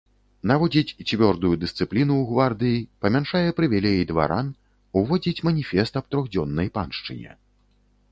Наводзіць 0.49 0.95
цвёрдую 1.09 1.49
дысцыпліну 1.63 2.15
ў 2.17 2.23
гвардыі, 2.29 2.79
памяншае 3.05 3.49
прывілеі 3.59 4.07
дваран, 4.13 4.49
уводзіць 5.03 5.43
маніфест 5.49 6.01
аб 6.03 6.09
трохдзённай 6.17 6.73
паншчыне. 6.79 7.37